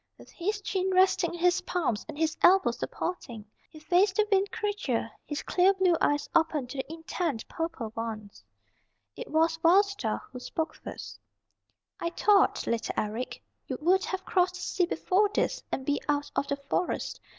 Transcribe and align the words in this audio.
With 0.17 0.31
his 0.31 0.61
chin 0.61 0.89
resting 0.89 1.35
in 1.35 1.39
his 1.39 1.61
palms 1.61 2.03
and 2.09 2.17
his 2.17 2.35
elbows 2.41 2.79
supporting, 2.79 3.45
he 3.69 3.77
faced 3.79 4.15
the 4.15 4.27
Wind 4.31 4.51
Creature, 4.51 5.11
his 5.27 5.43
clear 5.43 5.75
blue 5.75 5.95
eyes 6.01 6.27
open 6.33 6.65
to 6.69 6.77
the 6.77 6.91
intent 6.91 7.47
purple 7.47 7.93
ones. 7.95 8.43
It 9.15 9.29
was 9.29 9.61
Wild 9.61 9.85
Star 9.85 10.23
who 10.31 10.39
spoke 10.39 10.73
first. 10.73 11.19
"I 11.99 12.09
thought, 12.09 12.65
little 12.65 12.95
Eric, 12.97 13.43
you 13.67 13.77
would 13.79 14.03
have 14.05 14.25
crossed 14.25 14.55
the 14.55 14.61
sea 14.61 14.85
before 14.87 15.29
this, 15.31 15.61
and 15.71 15.85
be 15.85 16.01
out 16.09 16.31
of 16.35 16.47
the 16.47 16.55
Forest. 16.67 17.19